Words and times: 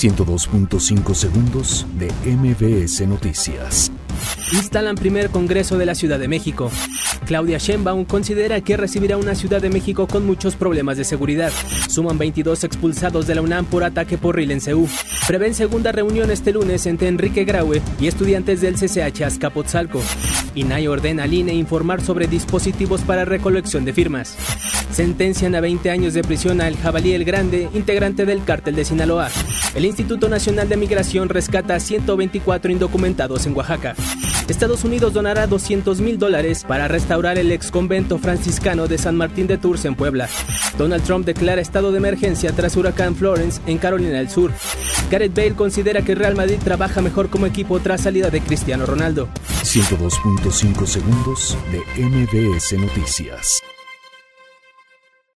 102.5 0.00 1.14
segundos 1.14 1.86
de 1.98 2.10
MBS 2.24 3.06
Noticias. 3.06 3.92
Instalan 4.50 4.94
primer 4.94 5.28
Congreso 5.28 5.76
de 5.76 5.84
la 5.84 5.94
Ciudad 5.94 6.18
de 6.18 6.26
México. 6.26 6.70
Claudia 7.26 7.58
Sheinbaum 7.58 8.06
considera 8.06 8.62
que 8.62 8.78
recibirá 8.78 9.18
una 9.18 9.34
Ciudad 9.34 9.60
de 9.60 9.68
México 9.68 10.06
con 10.06 10.24
muchos 10.24 10.56
problemas 10.56 10.96
de 10.96 11.04
seguridad. 11.04 11.52
Suman 11.90 12.16
22 12.16 12.64
expulsados 12.64 13.26
de 13.26 13.34
la 13.34 13.42
UNAM 13.42 13.66
por 13.66 13.84
ataque 13.84 14.16
por 14.16 14.36
RIL. 14.36 14.58
Prevén 15.26 15.54
segunda 15.54 15.92
reunión 15.92 16.30
este 16.30 16.52
lunes 16.52 16.86
entre 16.86 17.08
Enrique 17.08 17.44
Graue 17.44 17.82
y 18.00 18.06
estudiantes 18.06 18.62
del 18.62 18.76
CCH 18.76 19.20
Azcapotzalco. 19.24 20.00
INAI 20.54 20.88
ordena 20.88 21.24
al 21.24 21.34
INE 21.34 21.52
informar 21.52 22.00
sobre 22.00 22.26
dispositivos 22.26 23.02
para 23.02 23.26
recolección 23.26 23.84
de 23.84 23.92
firmas. 23.92 24.34
Sentencian 24.90 25.54
a 25.54 25.60
20 25.60 25.90
años 25.90 26.14
de 26.14 26.22
prisión 26.22 26.62
al 26.62 26.76
Jabalí 26.78 27.12
el 27.12 27.26
Grande, 27.26 27.68
integrante 27.74 28.24
del 28.24 28.42
cártel 28.44 28.76
de 28.76 28.86
Sinaloa. 28.86 29.28
El 29.74 29.84
Instituto 29.84 30.28
Nacional 30.28 30.68
de 30.68 30.76
Migración 30.76 31.28
rescata 31.28 31.76
a 31.76 31.80
124 31.80 32.72
indocumentados 32.72 33.46
en 33.46 33.56
Oaxaca. 33.56 33.94
Estados 34.48 34.82
Unidos 34.84 35.12
donará 35.12 35.46
200 35.46 36.00
mil 36.00 36.18
dólares 36.18 36.64
para 36.66 36.88
restaurar 36.88 37.38
el 37.38 37.52
ex 37.52 37.70
convento 37.70 38.18
franciscano 38.18 38.88
de 38.88 38.98
San 38.98 39.16
Martín 39.16 39.46
de 39.46 39.58
Tours 39.58 39.84
en 39.84 39.94
Puebla. 39.94 40.28
Donald 40.76 41.04
Trump 41.04 41.24
declara 41.24 41.60
estado 41.60 41.92
de 41.92 41.98
emergencia 41.98 42.52
tras 42.52 42.76
huracán 42.76 43.14
Florence 43.14 43.60
en 43.66 43.78
Carolina 43.78 44.18
del 44.18 44.28
Sur. 44.28 44.50
Gareth 45.08 45.34
Bale 45.34 45.54
considera 45.54 46.02
que 46.02 46.16
Real 46.16 46.34
Madrid 46.34 46.58
trabaja 46.62 47.00
mejor 47.00 47.30
como 47.30 47.46
equipo 47.46 47.78
tras 47.78 48.00
salida 48.00 48.30
de 48.30 48.40
Cristiano 48.40 48.86
Ronaldo. 48.86 49.28
102.5 49.62 50.86
segundos 50.86 51.56
de 51.70 52.04
MBS 52.04 52.72
Noticias. 52.72 53.62